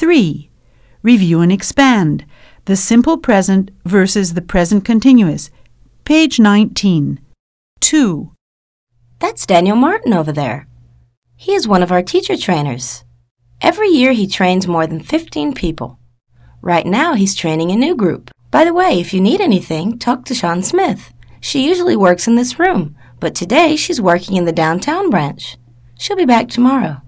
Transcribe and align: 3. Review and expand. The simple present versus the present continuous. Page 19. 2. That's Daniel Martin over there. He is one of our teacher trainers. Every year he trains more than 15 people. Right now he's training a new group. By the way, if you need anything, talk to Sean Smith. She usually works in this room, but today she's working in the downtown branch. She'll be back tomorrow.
3. 0.00 0.48
Review 1.02 1.42
and 1.42 1.52
expand. 1.52 2.24
The 2.64 2.74
simple 2.74 3.18
present 3.18 3.70
versus 3.84 4.32
the 4.32 4.40
present 4.40 4.82
continuous. 4.82 5.50
Page 6.04 6.40
19. 6.40 7.20
2. 7.80 8.32
That's 9.18 9.44
Daniel 9.44 9.76
Martin 9.76 10.14
over 10.14 10.32
there. 10.32 10.66
He 11.36 11.52
is 11.52 11.68
one 11.68 11.82
of 11.82 11.92
our 11.92 12.02
teacher 12.02 12.34
trainers. 12.34 13.04
Every 13.60 13.88
year 13.88 14.12
he 14.12 14.26
trains 14.26 14.66
more 14.66 14.86
than 14.86 15.00
15 15.00 15.52
people. 15.52 15.98
Right 16.62 16.86
now 16.86 17.12
he's 17.12 17.34
training 17.34 17.70
a 17.70 17.76
new 17.76 17.94
group. 17.94 18.30
By 18.50 18.64
the 18.64 18.72
way, 18.72 18.98
if 18.98 19.12
you 19.12 19.20
need 19.20 19.42
anything, 19.42 19.98
talk 19.98 20.24
to 20.24 20.34
Sean 20.34 20.62
Smith. 20.62 21.12
She 21.42 21.68
usually 21.68 21.94
works 21.94 22.26
in 22.26 22.36
this 22.36 22.58
room, 22.58 22.96
but 23.20 23.34
today 23.34 23.76
she's 23.76 24.00
working 24.00 24.38
in 24.38 24.46
the 24.46 24.60
downtown 24.64 25.10
branch. 25.10 25.58
She'll 25.98 26.16
be 26.16 26.24
back 26.24 26.48
tomorrow. 26.48 27.02